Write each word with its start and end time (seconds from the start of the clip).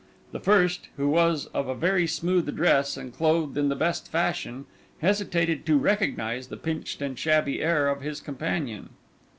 The 0.31 0.39
first, 0.39 0.87
who 0.97 1.09
was 1.09 1.45
of 1.53 1.67
a 1.67 1.75
very 1.75 2.07
smooth 2.07 2.49
address 2.49 2.97
and 2.97 3.13
clothed 3.15 3.55
in 3.55 3.69
the 3.69 3.75
best 3.75 4.11
fashion, 4.11 4.65
hesitated 4.99 5.63
to 5.67 5.77
recognise 5.77 6.47
the 6.47 6.57
pinched 6.57 7.03
and 7.03 7.19
shabby 7.19 7.61
air 7.61 7.87
of 7.87 8.01
his 8.01 8.19
companion. 8.19 8.89